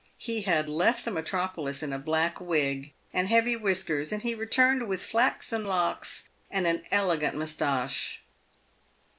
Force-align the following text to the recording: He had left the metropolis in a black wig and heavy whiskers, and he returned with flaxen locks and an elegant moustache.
He 0.17 0.41
had 0.41 0.67
left 0.67 1.05
the 1.05 1.11
metropolis 1.11 1.83
in 1.83 1.93
a 1.93 1.99
black 1.99 2.39
wig 2.41 2.91
and 3.13 3.27
heavy 3.27 3.55
whiskers, 3.55 4.11
and 4.11 4.23
he 4.23 4.33
returned 4.33 4.87
with 4.87 5.05
flaxen 5.05 5.63
locks 5.63 6.27
and 6.49 6.65
an 6.65 6.85
elegant 6.91 7.35
moustache. 7.35 8.23